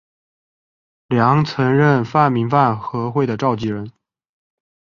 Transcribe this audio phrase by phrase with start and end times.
[1.09, 3.91] 梁曾任泛民饭盒会的召集人。